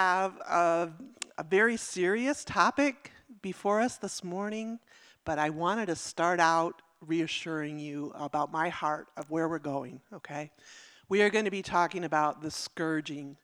[0.00, 0.90] have a,
[1.36, 3.12] a very serious topic
[3.42, 4.78] before us this morning,
[5.26, 10.00] but I wanted to start out reassuring you about my heart of where we're going,
[10.10, 10.52] okay?
[11.10, 13.36] We are going to be talking about the scourging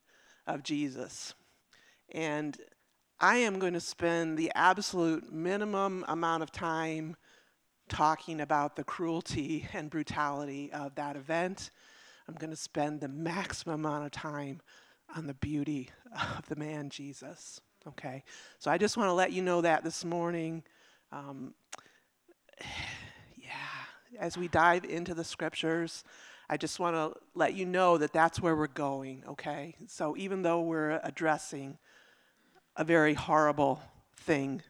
[0.47, 1.35] of Jesus.
[2.15, 2.57] And
[3.21, 7.17] I am going to spend the absolute minimum amount of time
[7.91, 11.71] talking about the cruelty and brutality of that event.
[12.27, 14.63] I'm going to spend the maximum amount of time
[15.15, 17.61] on the beauty of the man Jesus.
[17.89, 18.25] Okay,
[18.59, 20.65] so I just want to let you know that this morning.
[21.13, 21.55] Um,
[23.37, 26.03] yeah, as we dive into the scriptures,
[26.49, 29.23] I just want to let you know that that's where we're going.
[29.29, 31.79] Okay, so even though we're addressing
[32.77, 33.81] a very horrible
[34.17, 34.63] thing,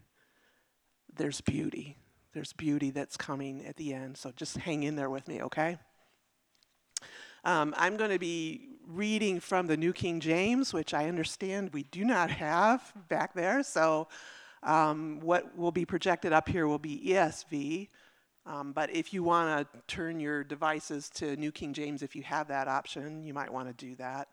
[1.17, 1.97] there's beauty.
[2.35, 4.19] There's beauty that's coming at the end.
[4.19, 5.79] So just hang in there with me, okay?
[7.45, 11.83] Um, I'm going to be reading from the New King James, which I understand we
[11.85, 13.63] do not have back there.
[13.63, 14.09] So,
[14.63, 17.89] um, what will be projected up here will be ESV.
[18.47, 22.23] Um, but if you want to turn your devices to New King James, if you
[22.23, 24.29] have that option, you might want to do that.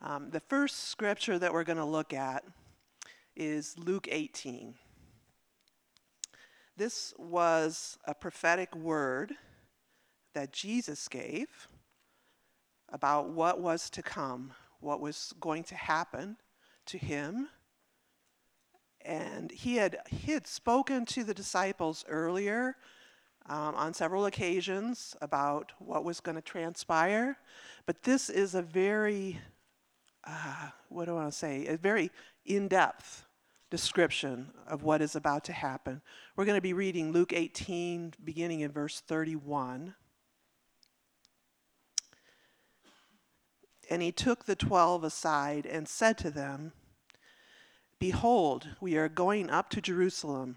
[0.00, 2.44] Um, the first scripture that we're going to look at
[3.36, 4.74] is Luke 18.
[6.76, 9.34] This was a prophetic word
[10.34, 11.68] that Jesus gave
[12.92, 16.36] about what was to come, what was going to happen
[16.86, 17.48] to him.
[19.04, 22.76] And he had, he had spoken to the disciples earlier
[23.48, 27.38] um, on several occasions about what was going to transpire.
[27.86, 29.40] But this is a very,
[30.24, 32.10] uh, what do I want to say, a very
[32.44, 33.24] in depth
[33.70, 36.02] description of what is about to happen.
[36.36, 39.94] We're going to be reading Luke 18, beginning in verse 31.
[43.92, 46.72] And he took the twelve aside and said to them,
[47.98, 50.56] Behold, we are going up to Jerusalem,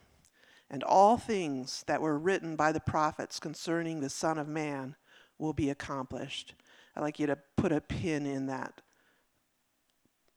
[0.69, 4.95] and all things that were written by the prophets concerning the Son of Man
[5.37, 6.53] will be accomplished.
[6.95, 8.79] I'd like you to put a pin in that.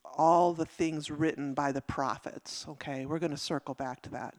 [0.05, 2.67] All the things written by the prophets.
[2.69, 4.35] Okay, we're going to circle back to that.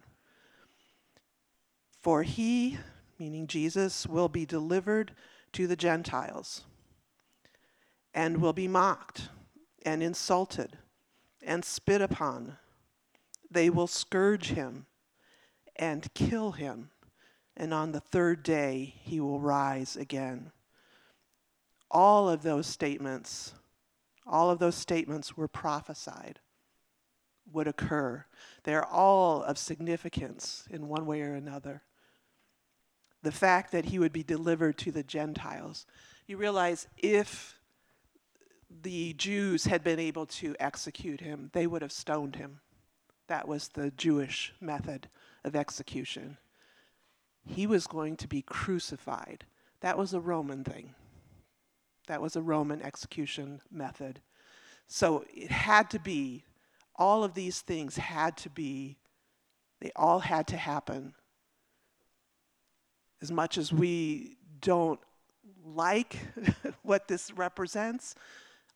[2.02, 2.76] For he,
[3.18, 5.12] meaning Jesus, will be delivered
[5.54, 6.64] to the Gentiles
[8.14, 9.28] and will be mocked
[9.84, 10.78] and insulted
[11.42, 12.56] and spit upon.
[13.50, 14.86] They will scourge him
[15.76, 16.90] and kill him,
[17.56, 20.52] and on the third day he will rise again.
[21.90, 23.54] All of those statements,
[24.26, 26.38] all of those statements were prophesied
[27.52, 28.24] would occur.
[28.62, 31.82] They're all of significance in one way or another.
[33.22, 35.86] The fact that he would be delivered to the Gentiles.
[36.26, 37.58] You realize if
[38.82, 42.60] the Jews had been able to execute him, they would have stoned him.
[43.26, 45.08] That was the Jewish method
[45.44, 46.36] of execution.
[47.46, 49.44] He was going to be crucified.
[49.80, 50.94] That was a Roman thing.
[52.06, 54.20] That was a Roman execution method.
[54.86, 56.44] So it had to be,
[56.96, 58.98] all of these things had to be,
[59.80, 61.14] they all had to happen.
[63.22, 65.00] As much as we don't
[65.64, 66.16] like
[66.82, 68.14] what this represents,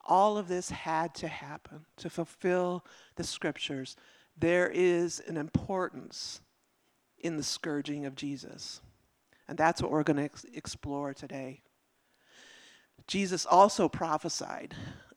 [0.07, 2.85] all of this had to happen to fulfill
[3.17, 3.97] the scriptures.
[4.37, 6.41] There is an importance
[7.19, 8.81] in the scourging of Jesus.
[9.49, 11.63] And that's what we're going to ex- explore today.
[13.07, 14.75] Jesus also prophesied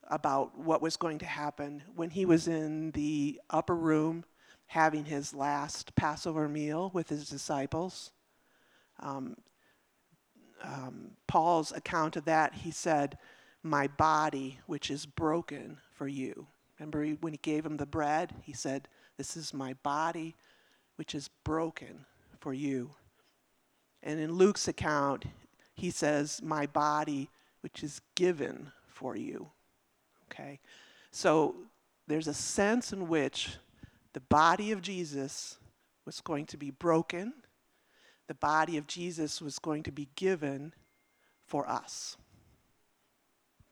[0.09, 4.23] about what was going to happen when he was in the upper room
[4.67, 8.11] having his last Passover meal with his disciples.
[8.99, 9.37] Um,
[10.63, 13.17] um, Paul's account of that, he said,
[13.69, 16.47] my body, which is broken for you.
[16.79, 20.35] Remember when he gave him the bread, he said, This is my body,
[20.95, 22.05] which is broken
[22.39, 22.91] for you.
[24.03, 25.25] And in Luke's account,
[25.73, 27.29] he says, My body,
[27.61, 29.49] which is given for you.
[30.25, 30.59] Okay?
[31.11, 31.55] So
[32.07, 33.57] there's a sense in which
[34.13, 35.57] the body of Jesus
[36.05, 37.33] was going to be broken,
[38.27, 40.73] the body of Jesus was going to be given
[41.45, 42.17] for us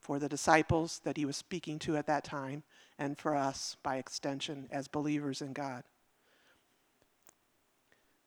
[0.06, 2.62] for the disciples that he was speaking to at that time,
[3.00, 5.84] and for us by extension as believers in God.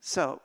[0.00, 0.42] So,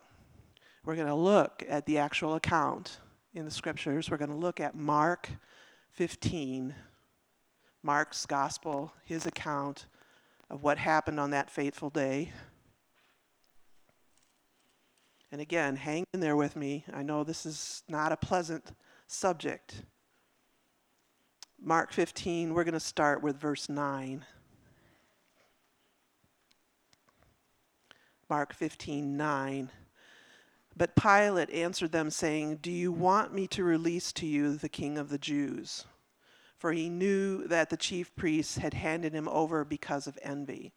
[0.84, 3.00] we're going to look at the actual account
[3.34, 4.08] in the scriptures.
[4.08, 5.28] We're going to look at Mark
[5.90, 6.72] 15,
[7.82, 9.86] Mark's gospel, his account
[10.48, 12.30] of what happened on that fateful day.
[15.32, 16.84] And again, hang in there with me.
[16.92, 18.70] I know this is not a pleasant
[19.08, 19.82] subject.
[21.66, 24.26] Mark 15, we're going to start with verse 9.
[28.28, 29.70] Mark 15, 9.
[30.76, 34.98] But Pilate answered them, saying, Do you want me to release to you the king
[34.98, 35.86] of the Jews?
[36.58, 40.74] For he knew that the chief priests had handed him over because of envy.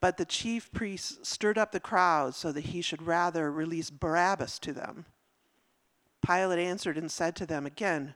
[0.00, 4.60] But the chief priests stirred up the crowd so that he should rather release Barabbas
[4.60, 5.06] to them.
[6.24, 8.14] Pilate answered and said to them again,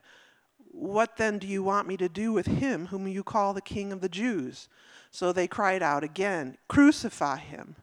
[0.78, 3.92] What then do you want me to do with him whom you call the king
[3.92, 4.68] of the Jews?
[5.10, 7.76] So they cried out again, Crucify him.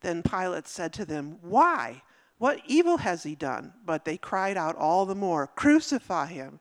[0.00, 2.02] Then Pilate said to them, Why?
[2.38, 3.74] What evil has he done?
[3.84, 6.58] But they cried out all the more, Crucify him.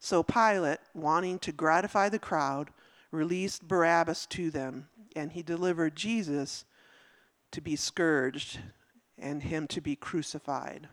[0.00, 2.70] So Pilate, wanting to gratify the crowd,
[3.12, 6.64] released Barabbas to them, and he delivered Jesus
[7.52, 8.58] to be scourged
[9.16, 10.88] and him to be crucified.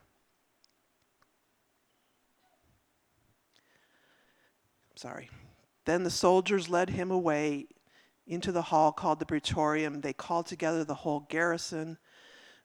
[4.95, 5.29] Sorry.
[5.85, 7.67] Then the soldiers led him away
[8.25, 10.01] into the hall called the Praetorium.
[10.01, 11.97] They called together the whole garrison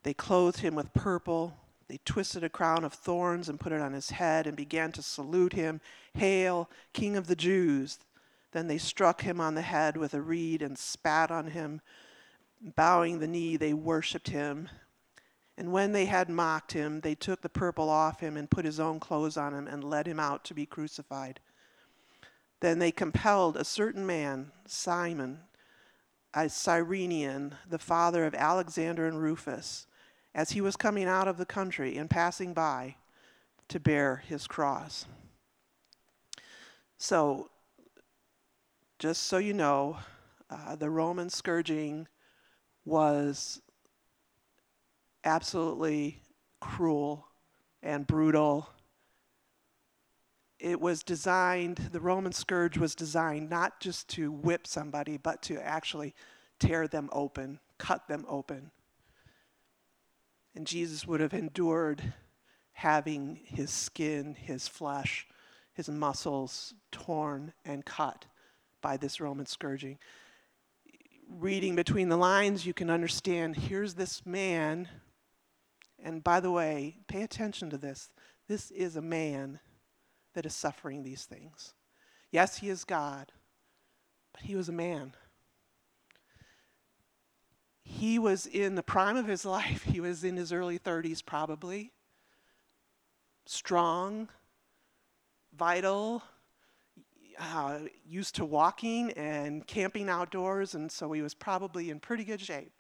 [0.03, 1.57] they clothed him with purple.
[1.89, 5.03] They twisted a crown of thorns and put it on his head and began to
[5.03, 5.81] salute him,
[6.15, 7.99] Hail, King of the Jews!
[8.53, 11.81] Then they struck him on the head with a reed and spat on him.
[12.61, 14.69] Bowing the knee, they worshipped him.
[15.57, 18.81] And when they had mocked him, they took the purple off him and put his
[18.81, 21.39] own clothes on him and led him out to be crucified.
[22.61, 25.41] Then they compelled a certain man, Simon,
[26.35, 29.87] a Cyrenian, the father of Alexander and Rufus,
[30.35, 32.97] as he was coming out of the country and passing by
[33.69, 35.07] to bear his cross.
[36.99, 37.51] So,
[38.99, 39.97] just so you know,
[40.51, 42.07] uh, the Roman scourging
[42.85, 43.63] was
[45.25, 46.21] absolutely
[46.61, 47.27] cruel
[47.83, 48.69] and brutal.
[50.61, 55.59] It was designed, the Roman scourge was designed not just to whip somebody, but to
[55.59, 56.15] actually
[56.59, 58.71] tear them open, cut them open.
[60.55, 62.13] And Jesus would have endured
[62.73, 65.27] having his skin, his flesh,
[65.73, 68.27] his muscles torn and cut
[68.83, 69.99] by this Roman scourging.
[71.27, 74.89] Reading between the lines, you can understand here's this man,
[75.99, 78.11] and by the way, pay attention to this.
[78.47, 79.61] This is a man
[80.35, 81.75] that is suffering these things.
[82.31, 83.33] Yes, he is God,
[84.33, 85.15] but he was a man
[87.91, 89.83] he was in the prime of his life.
[89.83, 91.93] He was in his early 30s, probably.
[93.47, 94.29] Strong,
[95.57, 96.23] vital,
[97.39, 102.41] uh, used to walking and camping outdoors, and so he was probably in pretty good
[102.41, 102.73] shape.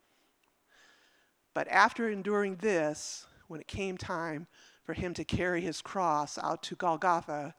[1.54, 4.46] But after enduring this, when it came time
[4.84, 7.54] for him to carry his cross out to Golgotha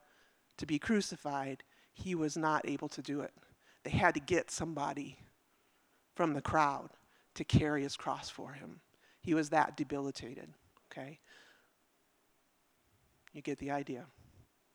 [0.57, 1.63] to be crucified,
[1.93, 3.31] he was not able to do it.
[3.83, 5.17] They had to get somebody
[6.15, 6.89] from the crowd
[7.35, 8.81] to carry his cross for him.
[9.21, 10.49] He was that debilitated,
[10.91, 11.19] okay?
[13.33, 14.05] You get the idea.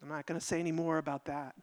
[0.02, 1.54] I'm not going to say any more about that.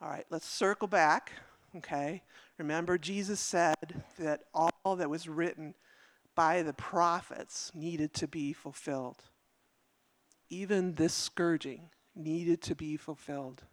[0.00, 1.32] All right, let's circle back,
[1.76, 2.22] okay?
[2.58, 5.74] Remember, Jesus said that all that was written
[6.36, 9.24] by the prophets needed to be fulfilled.
[10.48, 13.64] Even this scourging needed to be fulfilled.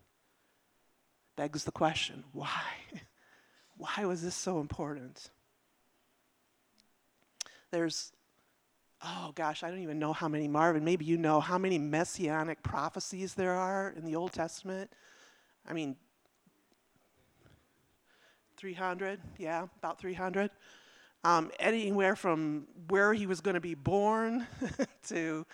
[1.36, 2.64] Begs the question why?
[3.78, 5.30] why was this so important?
[7.70, 8.12] There's,
[9.04, 12.64] oh gosh, I don't even know how many, Marvin, maybe you know how many messianic
[12.64, 14.92] prophecies there are in the Old Testament.
[15.68, 15.96] I mean,
[18.58, 20.52] 300, yeah, about 300.
[21.24, 24.46] Um, anywhere from where he was going to be born
[25.08, 25.46] to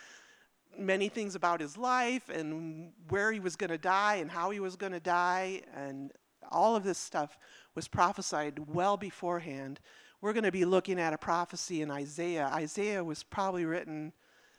[0.78, 4.60] many things about his life and where he was going to die and how he
[4.60, 6.12] was going to die and
[6.52, 7.38] all of this stuff
[7.76, 9.80] was prophesied well beforehand.
[10.22, 12.50] We're going to be looking at a prophecy in Isaiah.
[12.54, 14.14] Isaiah was probably written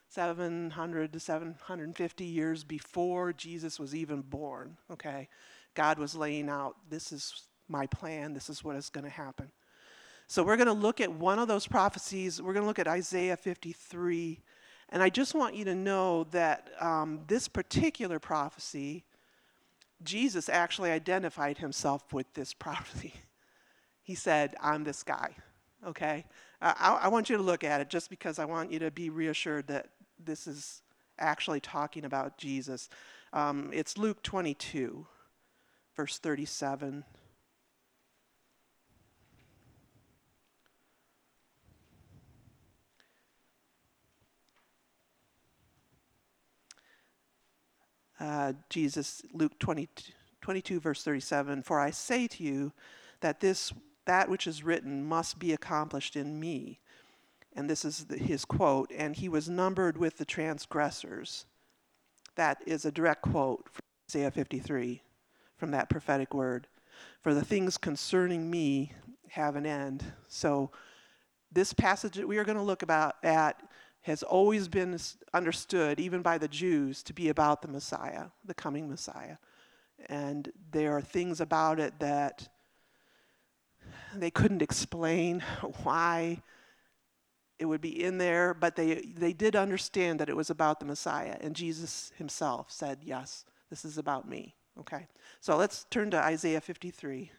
[0.08, 4.76] 700 to 750 years before Jesus was even born.
[4.90, 5.28] Okay?
[5.74, 9.50] God was laying out this is my plan, this is what is going to happen.
[10.30, 12.40] So we're going to look at one of those prophecies.
[12.40, 14.38] We're going to look at Isaiah 53.
[14.90, 19.02] And I just want you to know that um, this particular prophecy
[20.04, 23.12] Jesus actually identified himself with this prophecy.
[24.04, 25.34] He said, I'm this guy,
[25.84, 26.24] okay?
[26.62, 28.92] Uh, I, I want you to look at it just because I want you to
[28.92, 30.82] be reassured that this is
[31.18, 32.88] actually talking about Jesus.
[33.32, 35.08] Um, it's Luke 22,
[35.96, 37.04] verse 37.
[48.20, 49.88] Uh, Jesus, Luke 20,
[50.42, 52.72] 22, verse 37, For I say to you
[53.20, 53.72] that this
[54.06, 56.80] that which is written must be accomplished in me.
[57.54, 61.44] And this is the, his quote, and he was numbered with the transgressors.
[62.36, 65.02] That is a direct quote from Isaiah 53
[65.56, 66.66] from that prophetic word.
[67.22, 68.92] For the things concerning me
[69.28, 70.04] have an end.
[70.28, 70.70] So,
[71.52, 73.60] this passage that we are going to look about at
[74.02, 74.98] has always been
[75.34, 79.36] understood, even by the Jews, to be about the Messiah, the coming Messiah.
[80.08, 82.48] And there are things about it that
[84.14, 85.40] they couldn't explain
[85.82, 86.42] why
[87.58, 90.86] it would be in there, but they, they did understand that it was about the
[90.86, 91.36] Messiah.
[91.42, 94.54] And Jesus himself said, Yes, this is about me.
[94.78, 95.06] Okay,
[95.40, 97.30] so let's turn to Isaiah 53.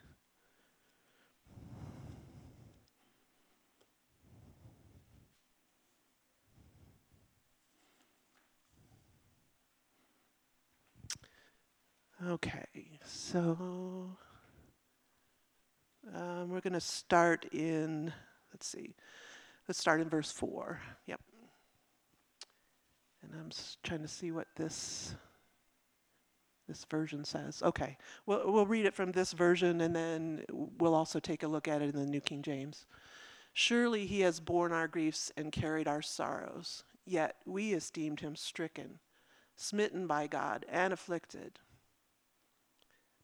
[12.28, 14.16] Okay, so
[16.14, 18.14] um, we're going to start in,
[18.54, 18.94] let's see,
[19.68, 20.80] let's start in verse 4.
[21.08, 21.20] Yep.
[23.24, 23.50] And I'm
[23.84, 25.16] trying to see what this
[26.68, 27.62] this version says.
[27.64, 27.98] Okay,
[28.28, 31.82] we'll, we'll read it from this version and then we'll also take a look at
[31.82, 32.86] it in the New King James.
[33.52, 39.00] Surely he has borne our griefs and carried our sorrows, yet we esteemed him stricken,
[39.56, 41.60] smitten by God, and afflicted.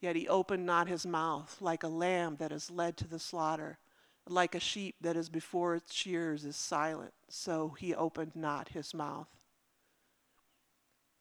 [0.00, 3.78] Yet he opened not his mouth, like a lamb that is led to the slaughter,
[4.26, 8.94] like a sheep that is before its shears is silent, so he opened not his
[8.94, 9.28] mouth.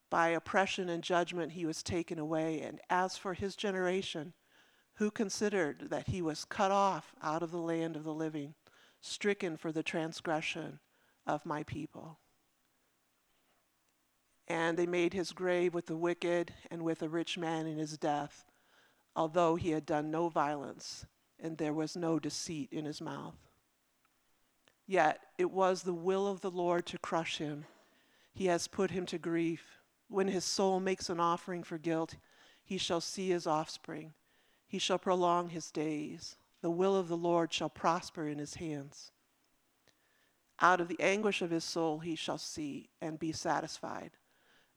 [0.09, 4.33] By oppression and judgment he was taken away, and as for his generation,
[4.95, 8.55] who considered that he was cut off out of the land of the living,
[9.01, 10.79] stricken for the transgression
[11.27, 12.19] of my people.
[14.47, 17.97] And they made his grave with the wicked and with a rich man in his
[17.97, 18.45] death
[19.19, 21.05] although he had done no violence
[21.41, 23.35] and there was no deceit in his mouth.
[24.87, 27.65] Yet it was the will of the Lord to crush him.
[28.33, 29.81] He has put him to grief.
[30.07, 32.15] When his soul makes an offering for guilt,
[32.63, 34.13] he shall see his offspring.
[34.65, 36.37] He shall prolong his days.
[36.61, 39.11] The will of the Lord shall prosper in his hands.
[40.61, 44.11] Out of the anguish of his soul he shall see and be satisfied.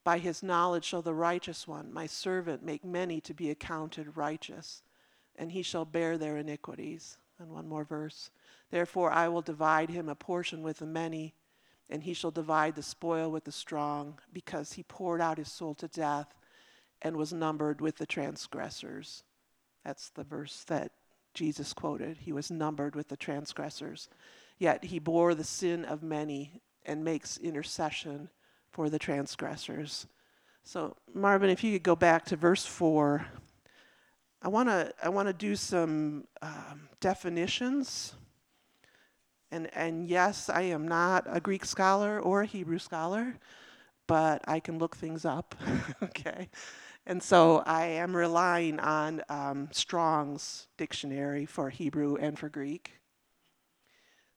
[0.04, 4.82] By his knowledge shall the righteous one, my servant, make many to be accounted righteous,
[5.36, 7.18] and he shall bear their iniquities.
[7.38, 8.30] And one more verse.
[8.70, 11.34] Therefore I will divide him a portion with the many,
[11.90, 15.74] and he shall divide the spoil with the strong, because he poured out his soul
[15.76, 16.34] to death
[17.00, 19.24] and was numbered with the transgressors.
[19.84, 20.92] That's the verse that
[21.34, 22.18] Jesus quoted.
[22.18, 24.08] He was numbered with the transgressors.
[24.58, 28.28] Yet he bore the sin of many and makes intercession
[28.72, 30.06] for the transgressors.
[30.64, 33.26] So, Marvin, if you could go back to verse 4,
[34.40, 38.14] I want to I want to do some um, definitions.
[39.52, 43.36] And, and yes, I am not a Greek scholar or a Hebrew scholar,
[44.06, 45.54] but I can look things up.
[46.02, 46.48] okay.
[47.06, 53.01] And so I am relying on um, Strong's dictionary for Hebrew and for Greek.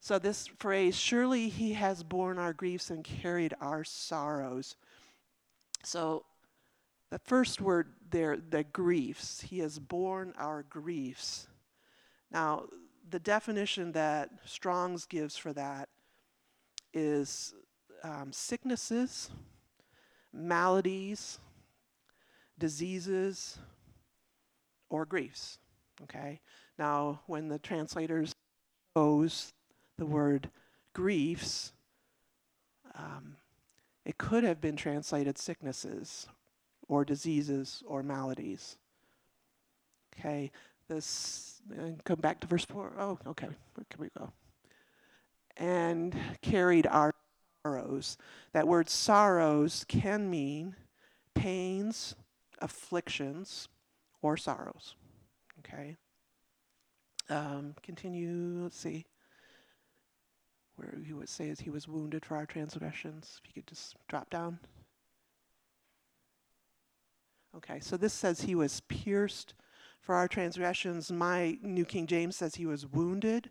[0.05, 4.75] So, this phrase, surely he has borne our griefs and carried our sorrows.
[5.83, 6.25] So,
[7.09, 11.47] the first word there, the griefs, he has borne our griefs.
[12.29, 12.65] Now,
[13.09, 15.89] the definition that Strong's gives for that
[16.93, 17.55] is
[18.03, 19.31] um, sicknesses,
[20.31, 21.39] maladies,
[22.59, 23.57] diseases,
[24.87, 25.57] or griefs.
[26.03, 26.41] Okay?
[26.77, 28.35] Now, when the translators
[28.95, 29.51] chose
[29.97, 30.49] the word
[30.93, 31.73] griefs,
[32.97, 33.35] um,
[34.05, 36.27] it could have been translated sicknesses
[36.87, 38.77] or diseases or maladies.
[40.17, 40.51] Okay,
[40.87, 42.93] this, and come back to verse 4.
[42.97, 44.31] Oh, okay, where can we go?
[45.57, 47.13] And carried our
[47.63, 48.17] sorrows.
[48.53, 50.75] That word sorrows can mean
[51.33, 52.15] pains,
[52.59, 53.67] afflictions,
[54.21, 54.95] or sorrows.
[55.59, 55.97] Okay?
[57.29, 59.05] Um, continue, let's see
[60.75, 63.39] where he would say he was wounded for our transgressions.
[63.43, 64.59] If you could just drop down.
[67.55, 69.53] Okay, so this says he was pierced
[70.01, 71.11] for our transgressions.
[71.11, 73.49] My New King James says he was wounded.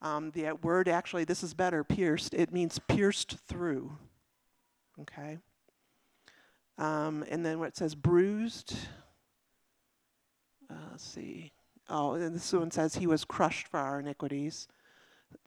[0.00, 2.34] Um, the word actually, this is better, pierced.
[2.34, 3.92] It means pierced through.
[5.00, 5.38] Okay?
[6.78, 8.76] Um, and then what it says bruised.
[10.70, 11.52] Uh, let's see.
[11.88, 14.68] Oh, and this one says he was crushed for our iniquities.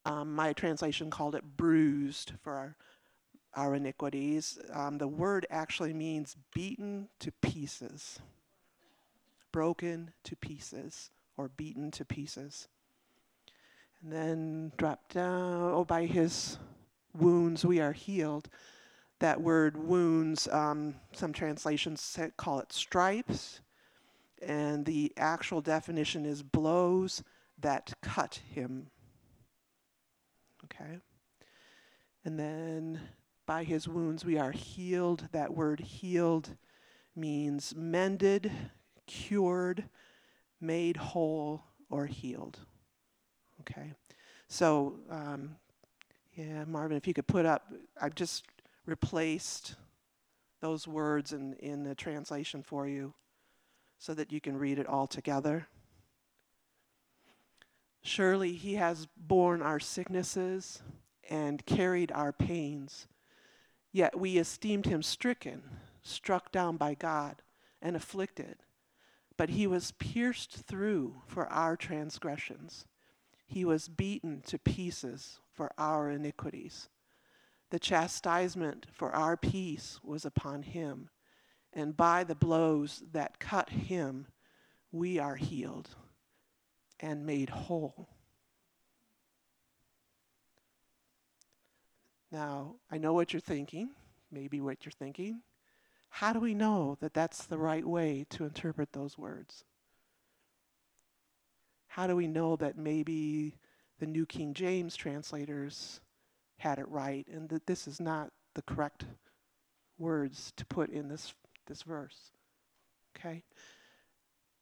[0.05, 2.75] Um, my translation called it bruised for our,
[3.55, 4.59] our iniquities.
[4.73, 8.19] Um, the word actually means beaten to pieces,
[9.51, 12.67] broken to pieces, or beaten to pieces.
[14.01, 15.71] And then drop down.
[15.73, 16.57] Oh, by his
[17.13, 18.49] wounds we are healed.
[19.19, 23.61] That word wounds, um, some translations call it stripes.
[24.41, 27.23] And the actual definition is blows
[27.59, 28.91] that cut him.
[30.71, 30.99] Okay?
[32.25, 32.99] And then
[33.45, 35.29] by his wounds we are healed.
[35.31, 36.49] That word healed
[37.15, 38.51] means mended,
[39.05, 39.85] cured,
[40.59, 42.59] made whole, or healed.
[43.61, 43.93] Okay?
[44.47, 45.55] So, um,
[46.35, 48.45] yeah, Marvin, if you could put up, I've just
[48.85, 49.75] replaced
[50.61, 53.13] those words in, in the translation for you
[53.97, 55.67] so that you can read it all together.
[58.01, 60.81] Surely he has borne our sicknesses
[61.29, 63.07] and carried our pains.
[63.91, 65.63] Yet we esteemed him stricken,
[66.01, 67.41] struck down by God,
[67.81, 68.57] and afflicted.
[69.37, 72.85] But he was pierced through for our transgressions,
[73.45, 76.89] he was beaten to pieces for our iniquities.
[77.69, 81.09] The chastisement for our peace was upon him,
[81.71, 84.27] and by the blows that cut him,
[84.91, 85.95] we are healed
[86.99, 88.07] and made whole.
[92.31, 93.89] Now, I know what you're thinking,
[94.31, 95.41] maybe what you're thinking.
[96.09, 99.63] How do we know that that's the right way to interpret those words?
[101.87, 103.55] How do we know that maybe
[103.99, 106.01] the New King James translators
[106.57, 109.05] had it right and that this is not the correct
[109.97, 111.33] words to put in this,
[111.65, 112.31] this verse?
[113.17, 113.43] Okay?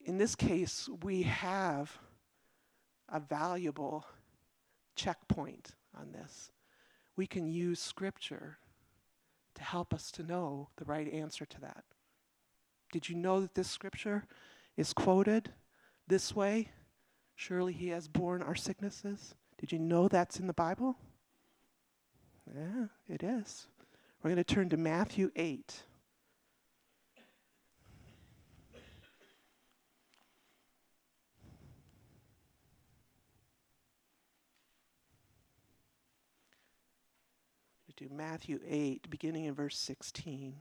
[0.06, 1.98] In this case, we have
[3.10, 4.06] a valuable
[4.96, 6.52] checkpoint on this.
[7.16, 8.58] We can use scripture
[9.56, 11.84] to help us to know the right answer to that.
[12.92, 14.26] Did you know that this scripture
[14.78, 15.52] is quoted
[16.08, 16.72] this way?
[17.36, 19.36] Surely he has borne our sicknesses.
[19.58, 20.98] Did you know that's in the Bible?
[22.54, 23.68] Yeah, it is.
[24.22, 25.74] We're going to turn to Matthew 8.
[37.98, 40.56] Do Matthew 8, beginning in verse 16.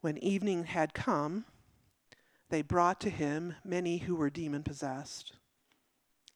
[0.00, 1.44] When evening had come,
[2.50, 5.34] they brought to him many who were demon possessed.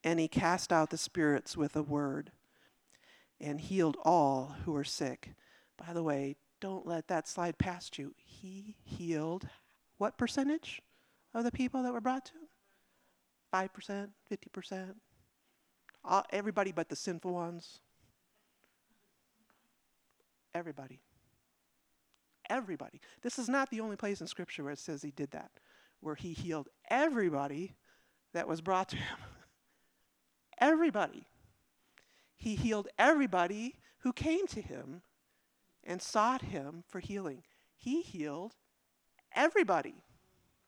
[0.04, 2.30] And he cast out the spirits with a word
[3.40, 5.34] and healed all who were sick.
[5.76, 8.14] By the way, don't let that slide past you.
[8.16, 9.48] He healed
[9.98, 10.80] what percentage
[11.34, 12.48] of the people that were brought to him?
[13.52, 14.94] 5%, 50%?
[16.04, 17.80] All, everybody but the sinful ones?
[20.54, 21.00] Everybody.
[22.48, 23.00] Everybody.
[23.22, 25.50] This is not the only place in Scripture where it says he did that,
[26.00, 27.74] where he healed everybody
[28.32, 29.16] that was brought to him.
[30.58, 31.26] everybody.
[32.36, 35.02] He healed everybody who came to him
[35.84, 37.42] and sought him for healing.
[37.76, 38.54] He healed
[39.34, 39.94] everybody.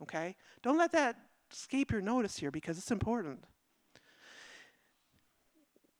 [0.02, 0.36] Okay?
[0.62, 1.16] Don't let that
[1.52, 3.44] escape your notice here because it's important.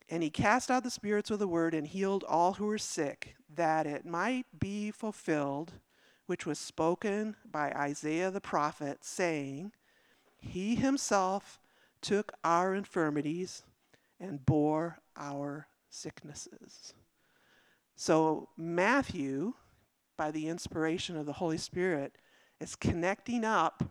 [0.09, 3.37] And he cast out the spirits with the word and healed all who were sick,
[3.55, 5.73] that it might be fulfilled,
[6.27, 9.71] which was spoken by Isaiah the prophet, saying,
[10.37, 11.61] He himself
[12.01, 13.63] took our infirmities
[14.19, 16.95] and bore our sicknesses.
[17.95, 19.55] So, Matthew,
[20.17, 22.17] by the inspiration of the Holy Spirit,
[22.61, 23.83] is connecting up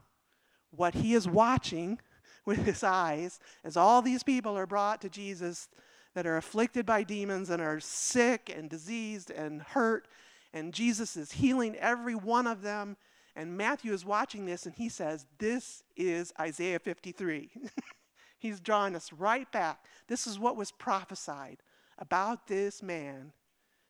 [0.72, 2.00] what he is watching
[2.46, 5.68] with his eyes as all these people are brought to Jesus
[6.16, 10.08] that are afflicted by demons and are sick and diseased and hurt.
[10.54, 12.98] And Jesus is healing every one of them.
[13.36, 17.52] And Matthew is watching this and he says, This is Isaiah 53.
[18.40, 19.86] He's drawing us right back.
[20.08, 21.62] This is what was prophesied
[21.98, 23.34] about this man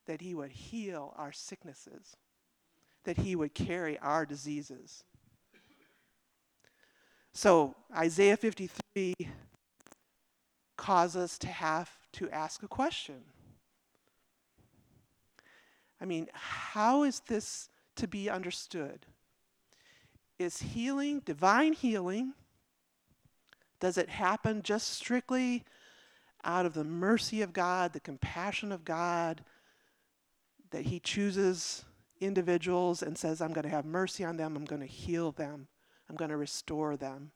[0.08, 2.16] that he would heal our sicknesses
[3.04, 5.04] that he would carry our diseases.
[7.34, 9.14] So, Isaiah 53
[10.78, 13.22] causes us to have to ask a question
[16.02, 19.06] I mean, how is this to be understood?
[20.38, 22.34] Is healing, divine healing,
[23.80, 25.66] does it happen just strictly
[26.44, 29.44] out of the mercy of God, the compassion of God,
[30.72, 31.84] that He chooses
[32.20, 35.68] individuals and says, I'm going to have mercy on them, I'm going to heal them,
[36.10, 37.32] I'm going to restore them?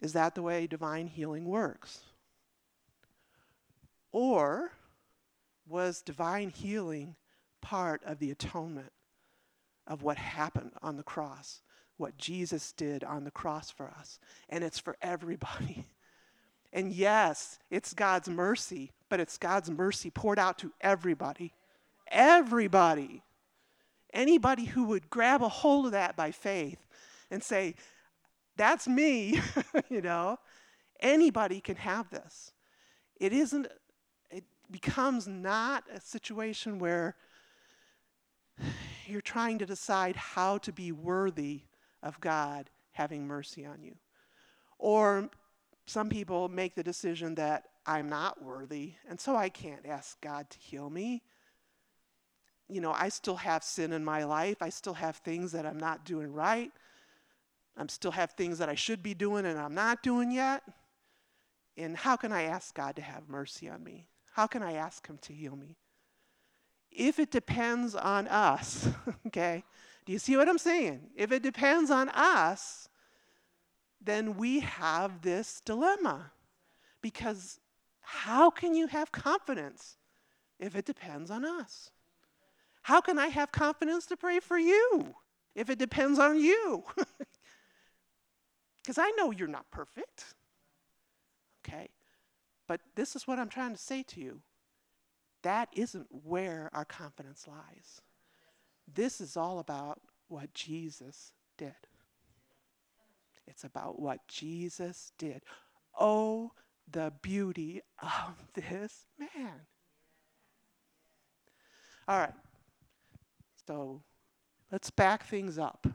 [0.00, 2.00] Is that the way divine healing works?
[4.10, 4.72] Or
[5.66, 7.16] was divine healing
[7.60, 8.92] part of the atonement
[9.86, 11.62] of what happened on the cross,
[11.96, 14.18] what Jesus did on the cross for us?
[14.48, 15.86] And it's for everybody.
[16.74, 21.52] And yes, it's God's mercy, but it's God's mercy poured out to everybody.
[22.12, 23.22] Everybody.
[24.12, 26.86] Anybody who would grab a hold of that by faith
[27.30, 27.74] and say,
[28.56, 29.40] That's me,
[29.88, 30.38] you know,
[31.00, 32.52] anybody can have this.
[33.18, 33.66] It isn't
[34.30, 37.16] it becomes not a situation where
[39.06, 41.62] you're trying to decide how to be worthy
[42.02, 43.96] of God having mercy on you.
[44.78, 45.30] Or
[45.86, 50.48] some people make the decision that I'm not worthy, and so I can't ask God
[50.50, 51.22] to heal me.
[52.72, 54.62] You know, I still have sin in my life.
[54.62, 56.72] I still have things that I'm not doing right.
[57.76, 60.62] I still have things that I should be doing and I'm not doing yet.
[61.76, 64.06] And how can I ask God to have mercy on me?
[64.32, 65.76] How can I ask Him to heal me?
[66.90, 68.88] If it depends on us,
[69.26, 69.64] okay?
[70.04, 71.00] Do you see what I'm saying?
[71.16, 72.88] If it depends on us,
[74.00, 76.32] then we have this dilemma.
[77.00, 77.60] Because
[78.00, 79.96] how can you have confidence
[80.58, 81.91] if it depends on us?
[82.82, 85.14] How can I have confidence to pray for you
[85.54, 86.84] if it depends on you?
[88.82, 90.34] Because I know you're not perfect.
[91.64, 91.88] Okay?
[92.66, 94.40] But this is what I'm trying to say to you.
[95.42, 98.00] That isn't where our confidence lies.
[98.92, 101.74] This is all about what Jesus did.
[103.46, 105.42] It's about what Jesus did.
[105.98, 106.52] Oh,
[106.90, 109.60] the beauty of this man.
[112.08, 112.34] All right.
[113.66, 114.02] So
[114.70, 115.86] let's back things up.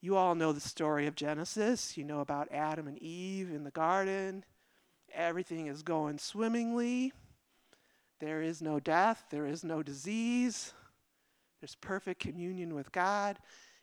[0.00, 1.96] You all know the story of Genesis.
[1.96, 4.44] You know about Adam and Eve in the garden
[5.14, 7.12] everything is going swimmingly.
[8.20, 10.72] There is no death, there is no disease.
[11.60, 13.38] There's perfect communion with God.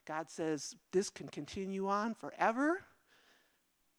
[0.05, 2.81] God says this can continue on forever.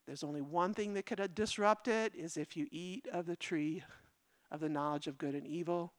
[0.06, 3.82] There's only one thing that could disrupt it is if you eat of the tree
[4.50, 5.92] of the knowledge of good and evil.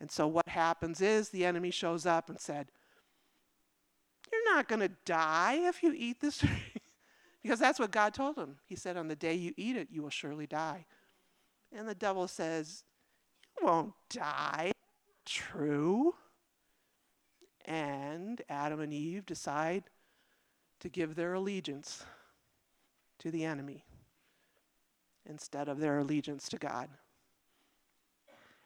[0.00, 2.70] And so what happens is the enemy shows up and said,
[4.32, 6.48] You're not going to die if you eat this tree.
[7.42, 8.56] Because that's what God told him.
[8.66, 10.86] He said, On the day you eat it, you will surely die.
[11.72, 12.84] And the devil says,
[13.58, 14.72] You won't die.
[15.26, 16.14] True.
[17.66, 19.84] And Adam and Eve decide
[20.80, 22.04] to give their allegiance
[23.18, 23.84] to the enemy
[25.26, 26.88] instead of their allegiance to God.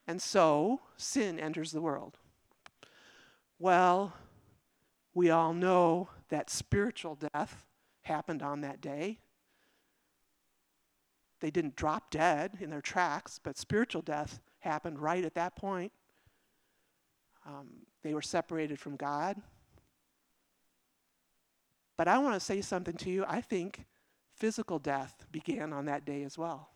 [0.07, 2.19] And so sin enters the world.
[3.59, 4.13] Well,
[5.15, 7.65] we all know that spiritual death
[8.03, 9.21] happened on that day.
[11.41, 15.93] They didn't drop dead in their tracks, but spiritual death happened right at that point.
[17.47, 17.69] Um,
[18.03, 19.41] they were separated from God.
[21.97, 23.25] But I want to say something to you.
[23.29, 23.85] I think
[24.35, 26.71] physical death began on that day as well.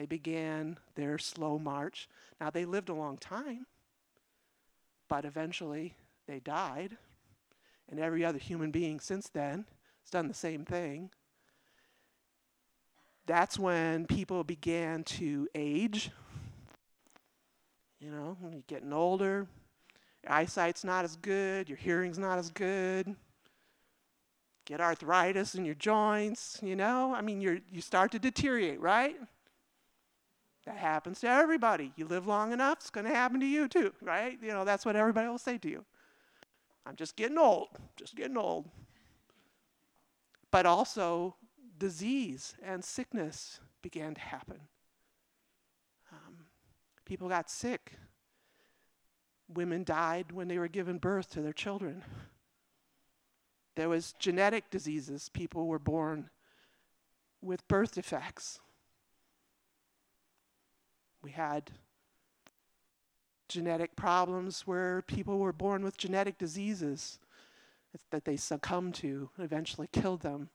[0.00, 2.08] They began their slow march.
[2.40, 3.66] Now, they lived a long time,
[5.10, 5.92] but eventually
[6.26, 6.96] they died.
[7.86, 9.66] And every other human being since then
[10.02, 11.10] has done the same thing.
[13.26, 16.10] That's when people began to age.
[18.00, 19.46] You know, when you're getting older,
[20.24, 23.16] your eyesight's not as good, your hearing's not as good.
[24.64, 27.12] Get arthritis in your joints, you know?
[27.14, 29.16] I mean, you you start to deteriorate, right?
[30.70, 31.92] That happens to everybody.
[31.96, 34.38] You live long enough, it's going to happen to you too, right?
[34.42, 35.84] You know, that's what everybody will say to you.
[36.86, 38.68] I'm just getting old, just getting old
[40.50, 41.36] but also
[41.78, 44.60] disease and sickness began to happen.
[46.12, 46.34] Um,
[47.04, 47.92] people got sick.
[49.48, 52.02] Women died when they were giving birth to their children.
[53.76, 55.28] There was genetic diseases.
[55.28, 56.30] People were born
[57.40, 58.60] with birth defects.
[61.22, 61.70] We had
[63.48, 67.18] genetic problems where people were born with genetic diseases
[68.10, 70.48] that they succumbed to and eventually killed them.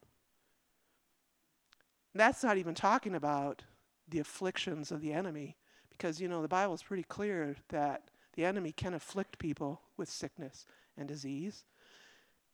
[2.13, 3.63] That's not even talking about
[4.07, 5.57] the afflictions of the enemy,
[5.89, 10.09] Because, you know, the Bible is pretty clear that the enemy can afflict people with
[10.09, 10.65] sickness
[10.97, 11.65] and disease.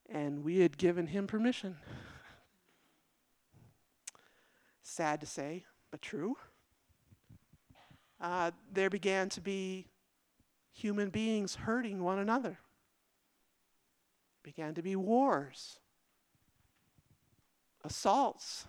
[0.10, 1.78] And we had given him permission.
[4.84, 6.38] Sad to say, but true.
[8.22, 9.88] Uh, there began to be
[10.72, 12.60] human beings hurting one another.
[14.44, 15.80] Began to be wars,
[17.84, 18.66] assaults.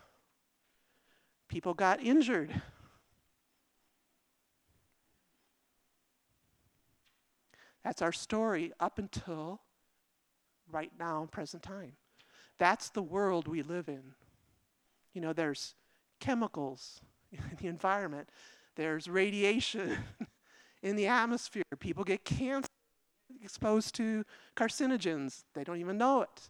[1.48, 2.62] People got injured.
[7.84, 9.60] That's our story up until
[10.70, 11.92] right now, present time.
[12.58, 14.14] That's the world we live in.
[15.12, 15.74] You know, there's
[16.20, 17.00] chemicals
[17.32, 18.28] in the environment,
[18.76, 19.98] there's radiation
[20.82, 21.62] in the atmosphere.
[21.78, 22.68] People get cancer
[23.42, 24.24] exposed to
[24.56, 26.48] carcinogens, they don't even know it.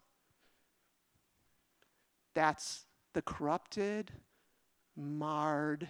[2.34, 4.10] That's the corrupted,
[4.94, 5.88] marred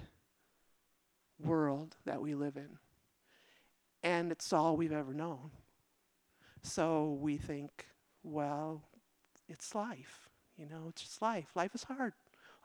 [1.41, 2.79] world that we live in
[4.03, 5.51] and it's all we've ever known.
[6.63, 7.87] So we think,
[8.23, 8.83] well,
[9.49, 10.29] it's life.
[10.57, 11.51] You know, it's just life.
[11.55, 12.13] Life is hard.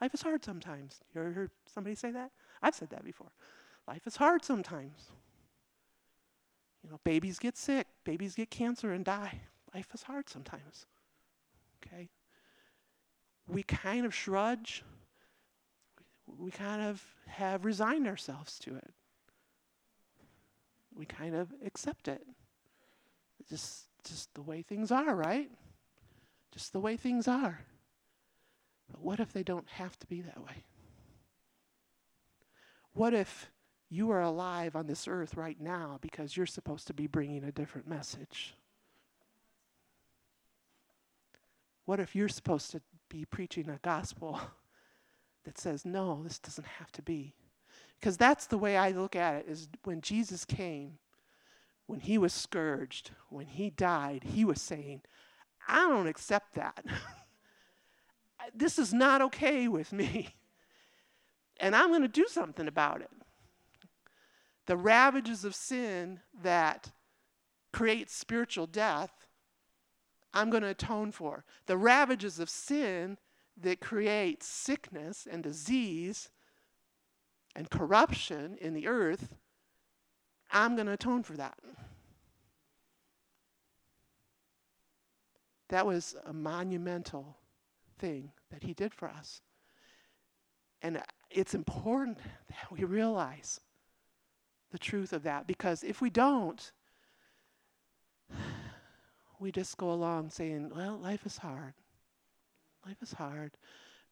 [0.00, 1.00] Life is hard sometimes.
[1.14, 2.30] You ever heard somebody say that?
[2.62, 3.32] I've said that before.
[3.88, 5.10] Life is hard sometimes.
[6.84, 9.40] You know, babies get sick, babies get cancer and die.
[9.74, 10.86] Life is hard sometimes.
[11.84, 12.08] Okay?
[13.48, 14.60] We kind of shrug.
[16.26, 18.92] We kind of have resigned ourselves to it
[20.98, 22.26] we kind of accept it.
[23.48, 25.50] Just just the way things are, right?
[26.52, 27.60] Just the way things are.
[28.90, 30.64] But what if they don't have to be that way?
[32.94, 33.50] What if
[33.90, 37.52] you are alive on this earth right now because you're supposed to be bringing a
[37.52, 38.54] different message?
[41.86, 44.40] What if you're supposed to be preaching a gospel
[45.44, 47.34] that says, no, this doesn't have to be?
[47.98, 50.98] Because that's the way I look at it is when Jesus came,
[51.86, 55.00] when he was scourged, when he died, he was saying,
[55.66, 56.84] I don't accept that.
[58.54, 60.34] this is not okay with me.
[61.60, 63.10] And I'm going to do something about it.
[64.68, 66.92] The ravages of sin that
[67.72, 69.26] create spiritual death,
[70.34, 71.46] I'm going to atone for.
[71.64, 73.16] The ravages of sin
[73.56, 76.28] that create sickness and disease,
[77.56, 79.34] and corruption in the earth,
[80.52, 81.58] I'm going to atone for that.
[85.70, 87.38] That was a monumental
[87.98, 89.40] thing that he did for us.
[90.82, 91.00] And
[91.30, 92.18] it's important
[92.50, 93.60] that we realize
[94.70, 96.72] the truth of that because if we don't,
[99.40, 101.74] we just go along saying, well, life is hard.
[102.86, 103.52] Life is hard.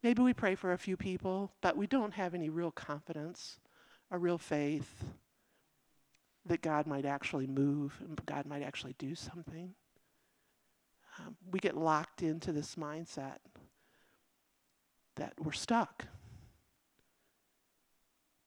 [0.03, 3.59] Maybe we pray for a few people, but we don't have any real confidence,
[4.11, 5.05] a real faith
[6.45, 9.75] that God might actually move and God might actually do something.
[11.19, 13.39] Um, we get locked into this mindset
[15.17, 16.07] that we're stuck.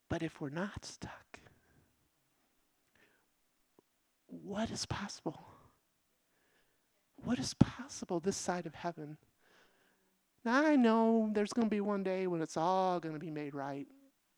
[0.07, 1.39] But if we're not stuck,
[4.29, 5.39] what is possible?
[7.23, 9.17] What is possible this side of heaven?
[10.45, 13.31] Now, I know there's going to be one day when it's all going to be
[13.31, 13.87] made right.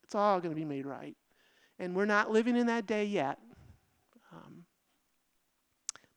[0.04, 1.16] It's all going to be made right.
[1.78, 3.38] And we're not living in that day yet.
[4.32, 4.66] Um,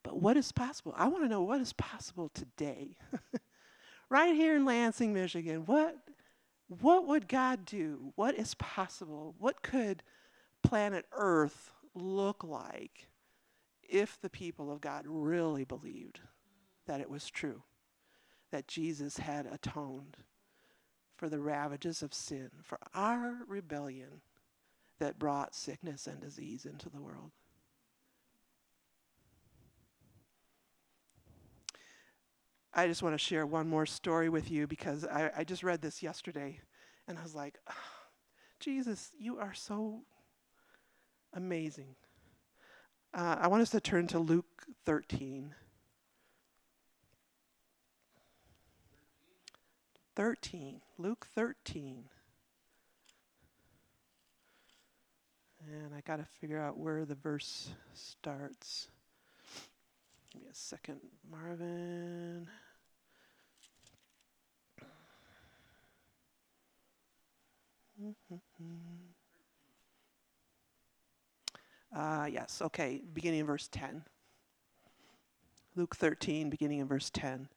[0.03, 0.95] but what is possible?
[0.97, 2.97] I want to know what is possible today.
[4.09, 5.65] right here in Lansing, Michigan.
[5.67, 5.97] What,
[6.69, 8.13] what would God do?
[8.15, 9.35] What is possible?
[9.39, 10.03] What could
[10.63, 13.09] planet Earth look like
[13.89, 16.21] if the people of God really believed
[16.87, 17.63] that it was true?
[18.55, 20.17] that Jesus had atoned
[21.17, 24.21] for the ravages of sin, for our rebellion
[25.01, 27.33] that brought sickness and disease into the world.
[32.73, 35.83] I just want to share one more story with you because I, I just read
[35.83, 36.61] this yesterday
[37.09, 37.75] and I was like, oh,
[38.61, 40.03] Jesus, you are so
[41.33, 41.97] amazing.
[43.15, 45.55] Uh, I want us to turn to Luke 13.
[50.17, 50.81] 13.
[50.99, 52.05] Luke 13.
[55.67, 58.89] And I got to figure out where the verse starts.
[60.33, 60.99] Give me a second,
[61.31, 62.49] Marvin.
[71.95, 74.03] Uh, yes, okay, beginning in verse 10.
[75.77, 77.49] Luke 13, beginning in verse 10.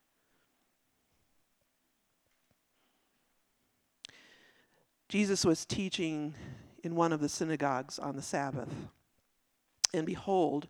[5.10, 6.36] Jesus was teaching
[6.84, 8.74] in one of the synagogues on the Sabbath.
[9.94, 10.68] And behold,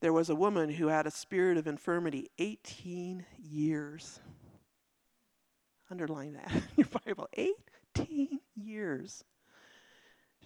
[0.00, 4.20] there was a woman who had a spirit of infirmity 18 years.
[5.90, 9.24] Underline that in your Bible 18 years.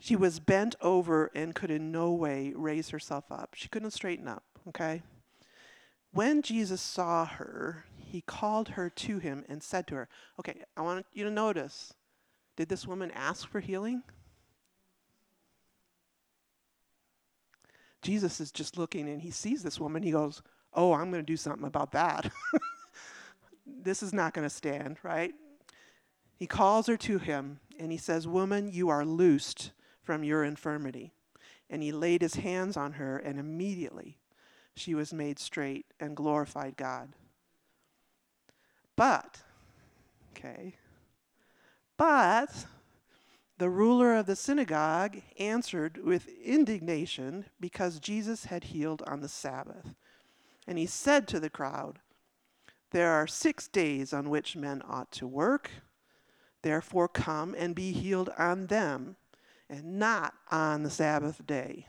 [0.03, 3.51] She was bent over and could in no way raise herself up.
[3.55, 5.03] She couldn't straighten up, okay?
[6.11, 10.09] When Jesus saw her, he called her to him and said to her,
[10.39, 11.93] Okay, I want you to notice
[12.57, 14.03] did this woman ask for healing?
[18.01, 20.03] Jesus is just looking and he sees this woman.
[20.03, 22.33] He goes, Oh, I'm going to do something about that.
[23.67, 25.35] this is not going to stand, right?
[26.37, 29.73] He calls her to him and he says, Woman, you are loosed
[30.11, 31.13] from your infirmity.
[31.71, 34.19] And he laid his hands on her, and immediately
[34.75, 37.11] she was made straight and glorified God.
[38.97, 39.39] But,
[40.33, 40.75] okay,
[41.97, 42.67] but
[43.59, 49.95] the ruler of the synagogue answered with indignation because Jesus had healed on the Sabbath.
[50.67, 52.01] And he said to the crowd,
[52.91, 55.71] There are six days on which men ought to work.
[56.63, 59.15] Therefore, come and be healed on them,
[59.71, 61.87] and not on the Sabbath day.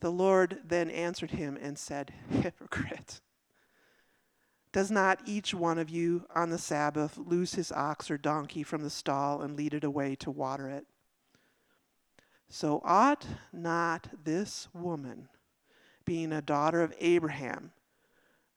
[0.00, 3.20] The Lord then answered him and said, Hypocrite.
[4.72, 8.82] Does not each one of you on the Sabbath loose his ox or donkey from
[8.82, 10.86] the stall and lead it away to water it?
[12.48, 15.28] So ought not this woman,
[16.04, 17.72] being a daughter of Abraham,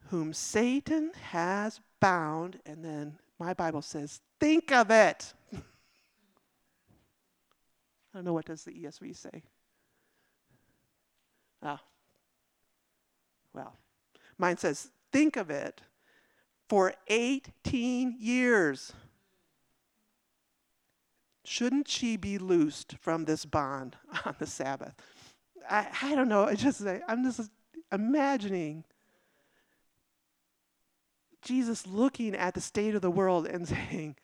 [0.09, 5.33] whom Satan has bound, and then my Bible says, think of it.
[8.13, 9.43] I don't know what does the ESV say.
[11.63, 11.81] Ah.
[13.53, 13.73] Well,
[14.37, 15.81] mine says, think of it
[16.69, 18.93] for 18 years.
[21.45, 23.95] Shouldn't she be loosed from this bond
[24.25, 24.93] on the Sabbath?
[25.69, 26.45] I, I don't know.
[26.45, 27.49] I just I'm just
[27.91, 28.83] imagining
[31.41, 34.15] Jesus looking at the state of the world and saying,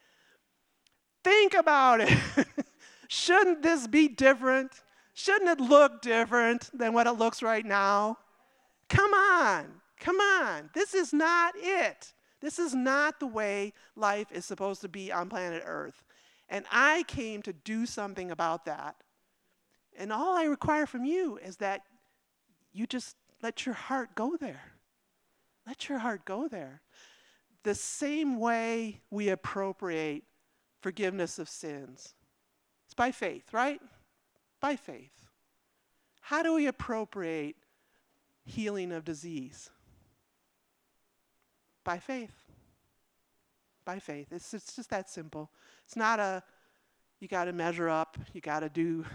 [1.22, 2.18] Think about it.
[3.12, 4.70] Shouldn't this be different?
[5.14, 8.18] Shouldn't it look different than what it looks right now?
[8.88, 9.66] Come on,
[9.98, 10.70] come on.
[10.74, 12.12] This is not it.
[12.40, 16.04] This is not the way life is supposed to be on planet Earth.
[16.48, 18.94] And I came to do something about that.
[19.98, 21.80] And all I require from you is that
[22.72, 24.74] you just let your heart go there.
[25.66, 26.80] Let your heart go there.
[27.64, 30.22] The same way we appropriate
[30.80, 32.14] forgiveness of sins.
[33.00, 33.80] By faith, right?
[34.60, 35.30] By faith.
[36.20, 37.56] How do we appropriate
[38.44, 39.70] healing of disease?
[41.82, 42.34] By faith.
[43.86, 44.26] By faith.
[44.30, 45.50] It's, it's just that simple.
[45.86, 46.42] It's not a,
[47.20, 49.06] you got to measure up, you got to do,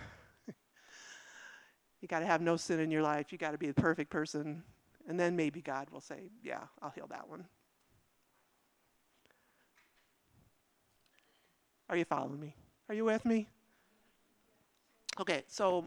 [2.02, 4.10] you got to have no sin in your life, you got to be the perfect
[4.10, 4.64] person,
[5.08, 7.46] and then maybe God will say, yeah, I'll heal that one.
[11.88, 12.56] Are you following me?
[12.90, 13.48] Are you with me?
[15.18, 15.86] Okay, so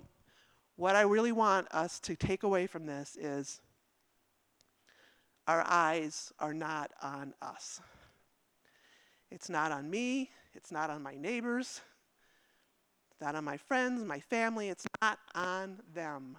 [0.76, 3.60] what I really want us to take away from this is
[5.46, 7.80] our eyes are not on us.
[9.30, 11.82] It's not on me, it's not on my neighbors,
[13.10, 16.38] it's not on my friends, my family, it's not on them.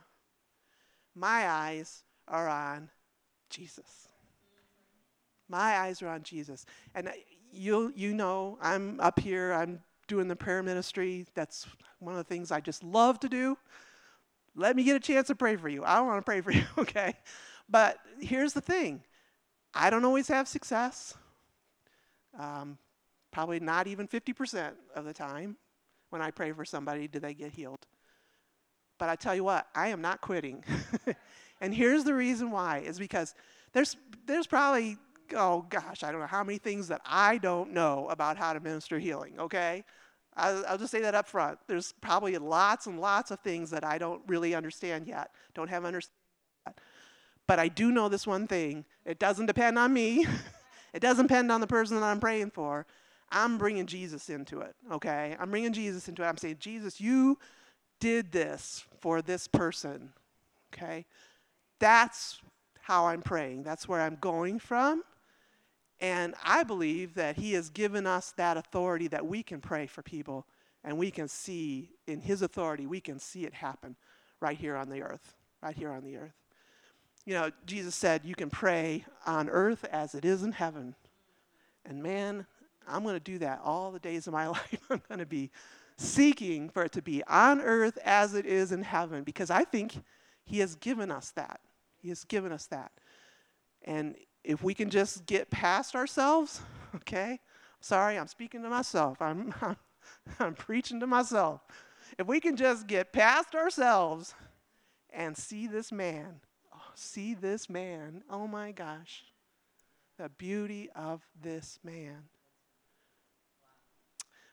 [1.13, 2.89] My eyes are on
[3.51, 4.07] Jesus.
[5.47, 6.65] My eyes are on Jesus.
[6.95, 7.11] And
[7.51, 11.25] you you know, I'm up here, I'm doing the prayer ministry.
[11.35, 11.65] That's
[11.99, 13.57] one of the things I just love to do.
[14.55, 15.85] Let me get a chance to pray for you.
[15.85, 17.13] I want to pray for you, okay?
[17.69, 19.01] But here's the thing
[19.73, 21.13] I don't always have success.
[22.37, 22.77] Um,
[23.31, 25.55] probably not even 50% of the time
[26.09, 27.85] when I pray for somebody do they get healed.
[28.97, 30.63] But I tell you what, I am not quitting.
[31.61, 33.33] and here's the reason why is because
[33.71, 33.95] there's
[34.25, 34.97] there's probably
[35.35, 38.59] oh gosh, I don't know how many things that I don't know about how to
[38.59, 39.83] minister healing, okay?
[40.35, 41.59] I'll, just say that up front.
[41.67, 45.83] There's probably lots and lots of things that I don't really understand yet, don't have
[45.83, 46.15] understanding
[47.49, 50.23] but I do know this one thing it doesn't depend on me,
[50.93, 52.85] it doesn't depend on the person that I'm praying for.
[53.31, 55.35] I'm bringing Jesus into it, okay?
[55.39, 56.27] I'm bringing Jesus into it.
[56.27, 57.39] I'm saying, Jesus, you
[57.99, 60.13] did this for this person,
[60.71, 61.05] okay?
[61.79, 62.39] That's
[62.81, 63.63] how I'm praying.
[63.63, 65.03] That's where I'm going from.
[66.01, 70.01] And I believe that He has given us that authority that we can pray for
[70.01, 70.45] people
[70.83, 73.95] and we can see in His authority, we can see it happen
[74.39, 76.39] right here on the earth, right here on the earth
[77.29, 80.95] you know, Jesus said, You can pray on earth as it is in heaven.
[81.85, 82.47] And man,
[82.87, 84.79] I'm going to do that all the days of my life.
[84.89, 85.51] I'm going to be
[85.95, 90.01] seeking for it to be on earth as it is in heaven because I think
[90.43, 91.59] He has given us that.
[92.01, 92.91] He has given us that.
[93.89, 96.61] And if we can just get past ourselves,
[96.95, 97.39] okay?
[97.81, 99.19] Sorry, I'm speaking to myself.
[99.19, 99.77] I'm, I'm,
[100.39, 101.61] I'm preaching to myself.
[102.19, 104.35] If we can just get past ourselves
[105.09, 106.39] and see this man,
[106.71, 109.23] oh, see this man, oh my gosh,
[110.19, 112.25] the beauty of this man.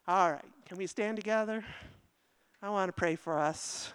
[0.08, 1.62] All right, can we stand together?
[2.62, 3.92] I want to pray for us.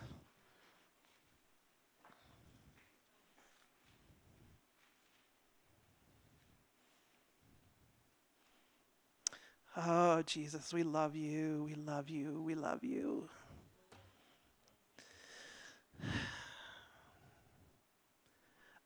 [9.83, 11.63] Oh, Jesus, we love you.
[11.65, 12.39] We love you.
[12.45, 13.27] We love you.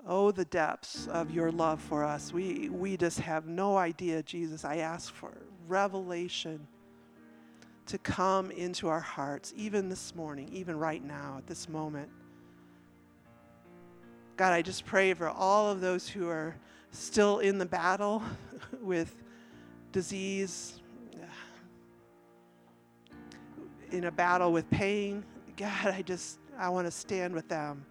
[0.08, 2.32] Oh, the depths of your love for us.
[2.32, 4.64] We, we just have no idea, Jesus.
[4.64, 5.34] I ask for
[5.68, 6.66] revelation
[7.88, 12.10] to come into our hearts, even this morning, even right now, at this moment.
[14.38, 16.56] God, I just pray for all of those who are
[16.92, 18.24] still in the battle
[18.82, 19.14] with
[19.92, 20.82] disease,
[23.92, 25.24] in a battle with pain.
[25.58, 27.86] God, I just, I want to stand with them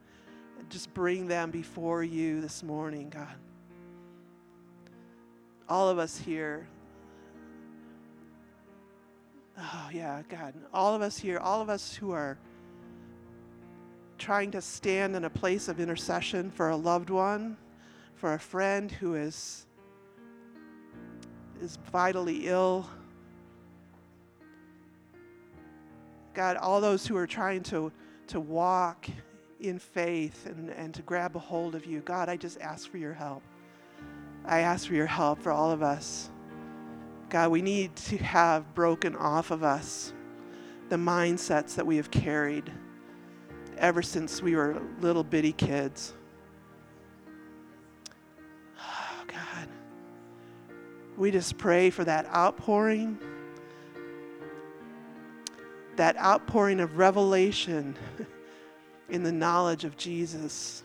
[0.68, 3.36] just bring them before you this morning, God.
[5.68, 6.66] All of us here.
[9.58, 10.54] Oh, yeah, God.
[10.72, 12.38] All of us here, all of us who are
[14.18, 17.56] trying to stand in a place of intercession for a loved one,
[18.16, 19.66] for a friend who is
[21.62, 22.86] is vitally ill.
[26.34, 27.92] God, all those who are trying to,
[28.28, 29.06] to walk
[29.60, 32.98] in faith and, and to grab a hold of you, God, I just ask for
[32.98, 33.42] your help.
[34.44, 36.30] I ask for your help for all of us.
[37.30, 40.12] God, we need to have broken off of us
[40.88, 42.70] the mindsets that we have carried
[43.78, 46.14] ever since we were little bitty kids.
[48.78, 49.68] Oh, God.
[51.16, 53.18] We just pray for that outpouring,
[55.96, 57.96] that outpouring of revelation
[59.08, 60.82] in the knowledge of Jesus.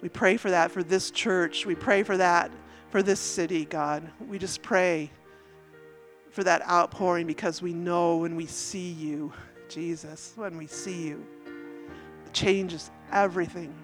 [0.00, 1.64] We pray for that for this church.
[1.64, 2.50] We pray for that
[2.90, 4.08] for this city, God.
[4.28, 5.10] We just pray
[6.30, 9.32] for that outpouring because we know when we see you,
[9.68, 11.24] Jesus, when we see you,
[12.26, 13.74] it changes everything.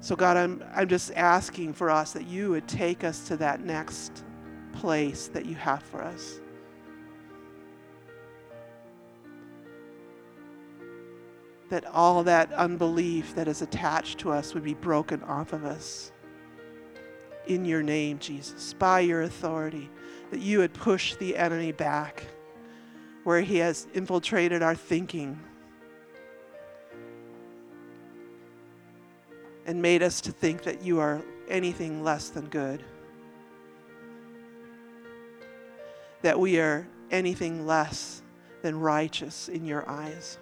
[0.00, 3.64] So, God, I'm, I'm just asking for us that you would take us to that
[3.64, 4.24] next
[4.72, 6.40] place that you have for us.
[11.70, 16.12] That all that unbelief that is attached to us would be broken off of us.
[17.46, 19.90] In your name, Jesus, by your authority,
[20.30, 22.24] that you would push the enemy back
[23.24, 25.38] where he has infiltrated our thinking
[29.66, 32.82] and made us to think that you are anything less than good.
[36.22, 38.22] That we are anything less
[38.62, 40.38] than righteous in your eyes.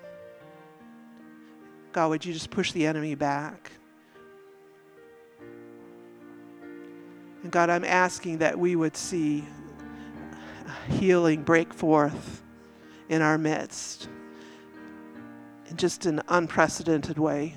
[1.93, 3.73] God, would you just push the enemy back?
[7.43, 9.47] And God, I'm asking that we would see
[10.89, 12.43] healing break forth
[13.09, 14.09] in our midst
[15.71, 17.57] in just an unprecedented way.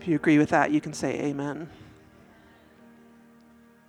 [0.00, 1.68] If you agree with that, you can say amen.